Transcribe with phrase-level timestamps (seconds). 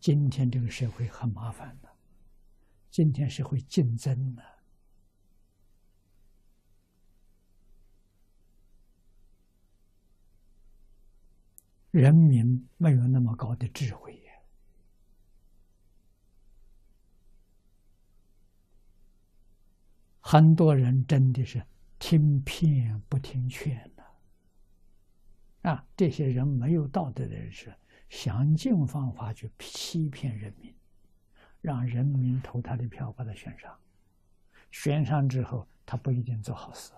[0.00, 1.88] 今天这个社会很麻烦的，
[2.90, 4.42] 今天社会竞争的，
[11.90, 14.16] 人民没有那么高的智慧。
[20.20, 21.64] 很多人真的是
[21.98, 27.74] 听骗不听劝的，啊，这些人没有道德的人是
[28.08, 30.74] 想尽方法去欺骗人民，
[31.60, 33.78] 让人民投他的票，把他选上，
[34.70, 36.92] 选上之后他不一定做好事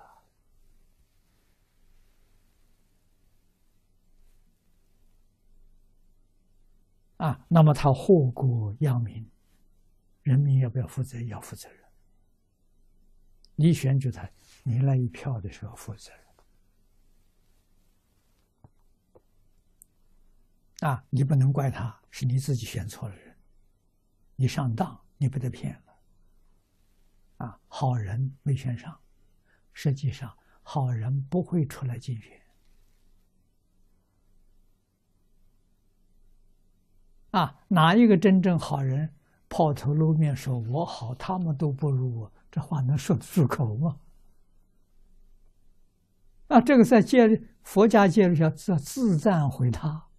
[7.17, 9.29] 啊，啊，那么他祸国殃民，
[10.23, 11.21] 人民要不要负责？
[11.23, 11.79] 要负责任。
[13.57, 14.27] 你选举他，
[14.63, 16.25] 你那一票的时候负责任
[20.81, 21.05] 啊！
[21.11, 23.37] 你不能怪他，是你自己选错了人，
[24.37, 27.61] 你上当，你被他骗了啊！
[27.69, 28.99] 好人没选上，
[29.73, 32.41] 实际上好人不会出来竞选
[37.33, 37.61] 啊！
[37.69, 39.15] 哪一个真正好人
[39.49, 42.33] 抛头露面说我好，他们都不如我？
[42.51, 44.01] 这话能说得出口吗？
[46.49, 50.10] 啊，这个在戒佛家戒律下叫自赞毁他。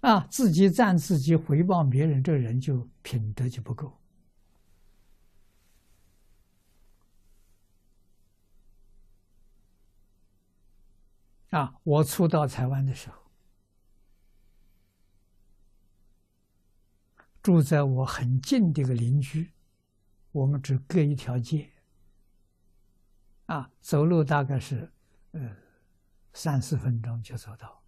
[0.00, 3.98] 啊，自己赞自己，回报别人，这人就品德就不够。
[11.50, 13.16] 啊，我初到台湾的时候，
[17.42, 19.50] 住在我很近的一个邻居。
[20.32, 21.68] 我们只隔一条街，
[23.46, 24.88] 啊，走路大概是，
[25.32, 25.56] 呃，
[26.32, 27.82] 三四分钟就走到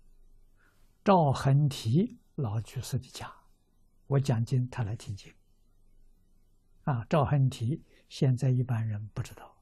[1.05, 3.33] 赵恒提老居士的家。
[4.07, 5.35] 我讲经，他来听经。
[6.85, 9.57] 啊，赵恒提现在一般人不知道，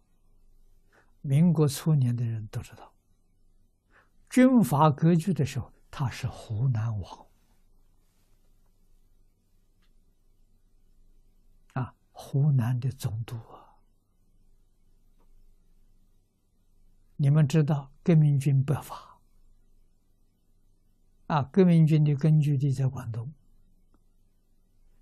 [1.22, 2.92] 民国初年的人都知道。
[4.28, 7.26] 军阀割据的时候，他是湖南王。
[11.75, 13.78] 啊湖南的总督啊，
[17.16, 19.09] 你们知道革命军北伐
[21.30, 21.42] 啊？
[21.52, 23.32] 革命军的根据地在广东，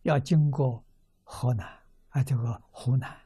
[0.03, 0.85] 要经过
[1.25, 1.67] 河南
[2.11, 3.19] 啊，这个湖南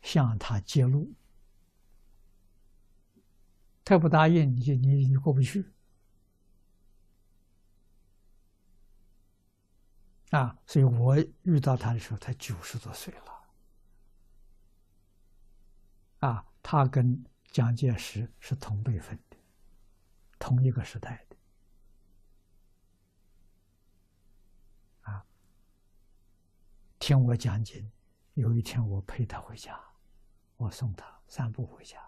[0.00, 1.12] 向他揭露，
[3.84, 5.70] 他不答应，你就你你过不去。
[10.30, 13.44] 啊，所以我遇到他的时候，他九十多岁了。
[16.20, 19.36] 啊，他跟蒋介石是同辈分的，
[20.38, 21.36] 同一个时代的。
[25.00, 25.26] 啊，
[27.10, 27.90] 听我讲经，
[28.34, 29.76] 有一天我陪他回家，
[30.56, 31.98] 我送他散步回家，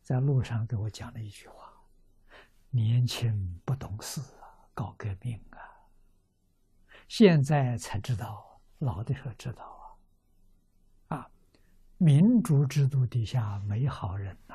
[0.00, 1.72] 在路上给我讲了一句话
[2.70, 5.58] ：“年轻不懂事啊，搞革命啊。”
[7.10, 9.98] 现在才知道，老的时候知道
[11.08, 11.16] 啊！
[11.16, 11.30] 啊，
[11.98, 14.54] 民主制度底下没好人呐！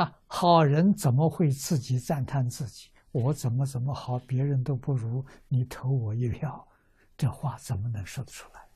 [0.00, 2.90] 啊，好人怎么会自己赞叹自己？
[3.18, 6.68] 我怎么怎么好，别人都不如你，投我一票，
[7.16, 8.68] 这话怎么能说得出来？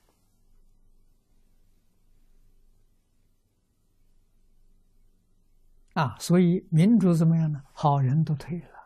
[6.03, 7.63] 啊，所以民主怎么样呢？
[7.73, 8.81] 好人都退了，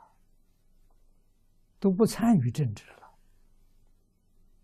[1.78, 2.96] 都不参与政治了。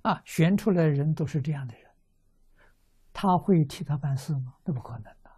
[0.02, 1.90] 啊，选出来的人都是这样的人，
[3.12, 4.56] 他会替他办事吗？
[4.64, 5.30] 那不可能的。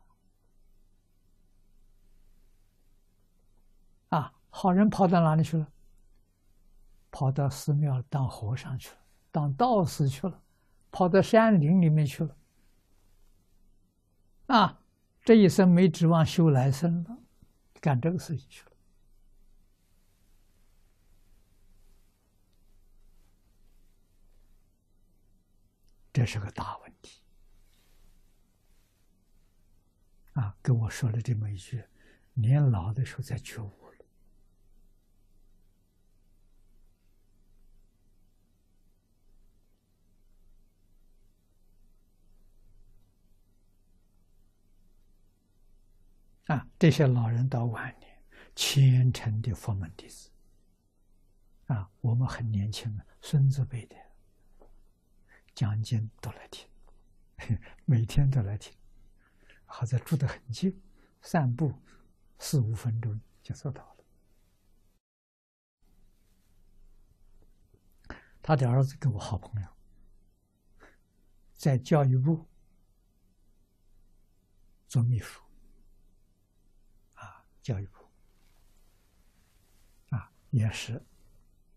[4.08, 5.66] 啊，好人跑到哪里去了？
[7.10, 8.96] 跑到寺庙当和尚去了，
[9.32, 10.40] 当道士去了，
[10.92, 12.36] 跑到山林里面去了。
[14.46, 14.80] 啊。
[15.24, 17.18] 这一生没指望修来生了，
[17.80, 18.72] 干这个事情去了，
[26.12, 27.22] 这是个大问题。
[30.34, 31.82] 啊，跟我说了这么一句，
[32.34, 33.83] 年老的时候再觉悟。
[46.46, 48.22] 啊，这些老人到晚年，
[48.54, 50.30] 虔诚的佛门弟子，
[51.66, 53.96] 啊，我们很年轻啊，孙子辈的
[55.54, 56.68] 讲经都来听，
[57.86, 58.74] 每天都来听，
[59.64, 60.78] 好在住得很近，
[61.22, 61.72] 散步
[62.38, 64.04] 四五分钟就做到了。
[68.42, 69.68] 他的儿子跟我好朋友，
[71.54, 72.46] 在教育部
[74.86, 75.40] 做秘书，
[77.64, 78.06] 教育部，
[80.10, 81.02] 啊，也是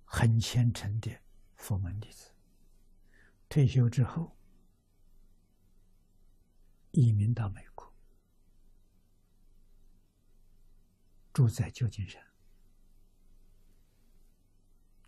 [0.04, 1.18] 很虔诚的
[1.56, 2.30] 佛门弟子。
[3.48, 4.36] 退休之后，
[6.92, 7.89] 移民到美国，
[11.31, 12.22] 住在旧金山。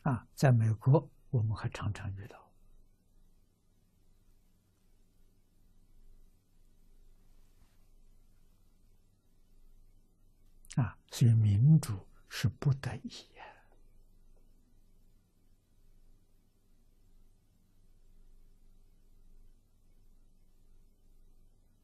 [0.03, 1.11] 啊，在美国。
[1.31, 2.48] 我们还常常遇到
[10.75, 13.45] 啊，所以民主是不得已呀。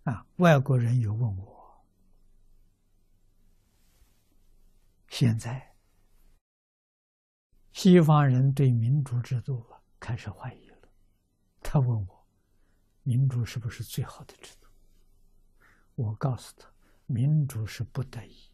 [0.03, 1.83] 啊，外国人有问我，
[5.09, 5.73] 现在。
[7.73, 9.65] 西方人对民主制度
[9.99, 10.77] 开始怀疑了，
[11.61, 12.25] 他问我
[13.03, 14.67] ：“民主是不是最好的制度？”
[15.95, 16.71] 我告诉他
[17.05, 18.49] ：“民主是不得已。”